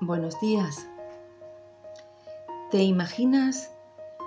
[0.00, 0.86] Buenos días.
[2.70, 3.74] ¿Te imaginas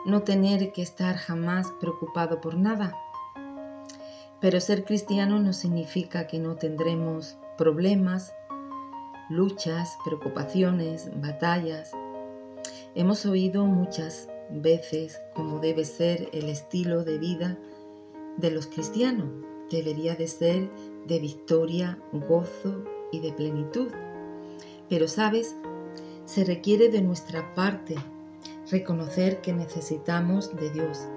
[0.06, 2.94] no tener que estar jamás preocupado por nada?
[4.42, 8.34] Pero ser cristiano no significa que no tendremos problemas,
[9.30, 11.92] luchas, preocupaciones, batallas.
[12.94, 17.58] Hemos oído muchas veces cómo debe ser el estilo de vida
[18.36, 19.30] de los cristianos.
[19.70, 20.70] Debería de ser
[21.08, 22.84] de victoria, gozo
[23.14, 23.90] y de plenitud.
[24.92, 25.56] Pero sabes,
[26.26, 27.96] se requiere de nuestra parte
[28.70, 31.08] reconocer que necesitamos de Dios,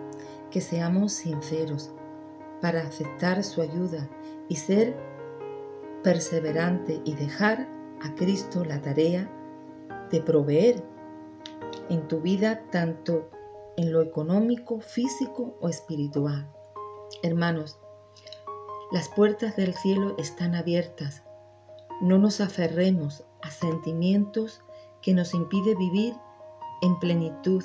[0.53, 1.91] que seamos sinceros
[2.61, 4.09] para aceptar su ayuda
[4.49, 4.97] y ser
[6.05, 7.69] perseverante y dejar
[8.01, 9.29] a Cristo la tarea
[10.09, 10.81] de proveer
[11.89, 13.29] en tu vida tanto
[13.77, 16.49] en lo económico, físico o espiritual.
[17.25, 17.81] Hermanos,
[18.93, 21.25] las puertas del cielo están abiertas.
[22.05, 24.61] No nos aferremos a sentimientos
[25.01, 26.15] que nos impide vivir
[26.83, 27.65] en plenitud,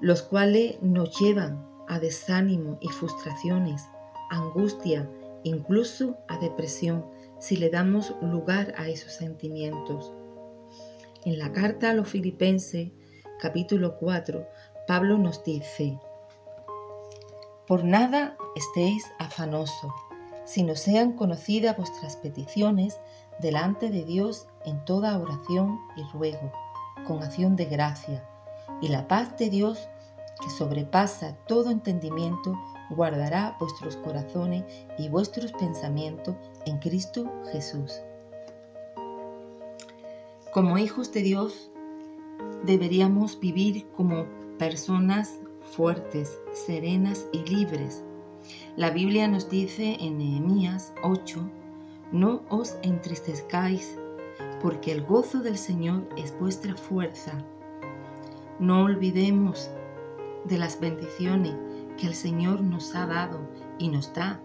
[0.00, 3.86] los cuales nos llevan a desánimo y frustraciones,
[4.30, 5.06] angustia,
[5.42, 7.04] incluso a depresión,
[7.38, 10.10] si le damos lugar a esos sentimientos.
[11.26, 12.90] En la carta a los filipenses,
[13.38, 14.48] capítulo 4,
[14.86, 16.00] Pablo nos dice,
[17.66, 19.92] Por nada estéis afanosos,
[20.44, 22.98] sino sean conocidas vuestras peticiones
[23.38, 26.52] delante de Dios en toda oración y ruego,
[27.06, 28.28] con acción de gracia,
[28.80, 29.88] y la paz de Dios,
[30.40, 32.54] que sobrepasa todo entendimiento,
[32.90, 34.64] guardará vuestros corazones
[34.98, 38.00] y vuestros pensamientos en Cristo Jesús.
[40.52, 41.70] Como hijos de Dios,
[42.64, 44.26] deberíamos vivir como
[44.58, 45.38] personas
[45.74, 48.04] fuertes, serenas y libres.
[48.76, 51.40] La Biblia nos dice en Nehemías 8,
[52.12, 53.98] no os entristezcáis,
[54.60, 57.32] porque el gozo del Señor es vuestra fuerza.
[58.58, 59.70] No olvidemos
[60.44, 61.54] de las bendiciones
[61.96, 63.40] que el Señor nos ha dado
[63.78, 64.40] y nos da.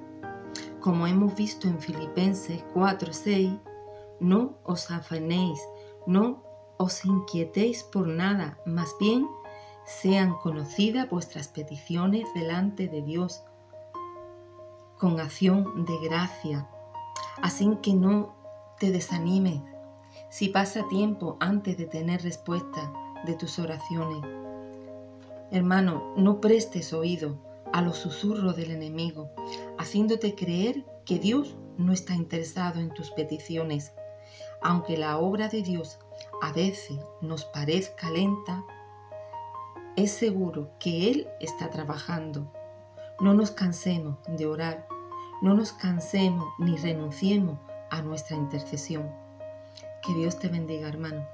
[0.80, 3.60] Como hemos visto en Filipenses 4:6,
[4.20, 5.60] no os afanéis,
[6.06, 6.44] no
[6.78, 9.28] os inquietéis por nada, más bien
[9.86, 13.42] sean conocidas vuestras peticiones delante de Dios
[14.98, 16.68] con acción de gracia
[17.42, 18.36] Así que no
[18.80, 19.62] te desanimes
[20.30, 22.92] si pasa tiempo antes de tener respuesta
[23.26, 24.22] de tus oraciones.
[25.52, 27.38] Hermano, no prestes oído
[27.74, 29.30] a los susurros del enemigo,
[29.78, 33.94] haciéndote creer que Dios no está interesado en tus peticiones.
[34.62, 36.00] Aunque la obra de Dios
[36.42, 38.66] a veces nos parezca lenta,
[39.96, 42.52] es seguro que Él está trabajando.
[43.20, 44.88] No nos cansemos de orar
[45.40, 47.60] no nos cansemos ni renunciemos
[47.92, 49.12] a nuestra intercesión.
[50.02, 51.28] Que Dios te bendiga, hermano.